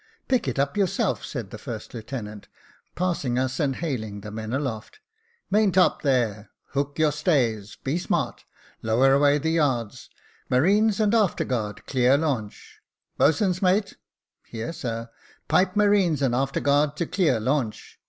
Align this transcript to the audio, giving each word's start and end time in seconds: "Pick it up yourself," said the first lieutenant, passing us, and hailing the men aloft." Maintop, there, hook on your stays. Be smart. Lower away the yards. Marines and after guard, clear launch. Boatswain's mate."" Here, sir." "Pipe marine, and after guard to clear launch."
"Pick 0.27 0.47
it 0.47 0.57
up 0.57 0.75
yourself," 0.77 1.23
said 1.23 1.51
the 1.51 1.59
first 1.59 1.93
lieutenant, 1.93 2.47
passing 2.95 3.37
us, 3.37 3.59
and 3.59 3.75
hailing 3.75 4.21
the 4.21 4.31
men 4.31 4.51
aloft." 4.51 4.99
Maintop, 5.51 6.01
there, 6.01 6.49
hook 6.69 6.93
on 6.97 7.01
your 7.03 7.11
stays. 7.11 7.75
Be 7.83 7.99
smart. 7.99 8.43
Lower 8.81 9.13
away 9.13 9.37
the 9.37 9.51
yards. 9.51 10.09
Marines 10.49 10.99
and 10.99 11.13
after 11.13 11.43
guard, 11.45 11.85
clear 11.85 12.17
launch. 12.17 12.81
Boatswain's 13.19 13.61
mate."" 13.61 13.95
Here, 14.49 14.73
sir." 14.73 15.11
"Pipe 15.47 15.75
marine, 15.75 16.17
and 16.23 16.33
after 16.33 16.59
guard 16.59 16.97
to 16.97 17.05
clear 17.05 17.39
launch." 17.39 17.99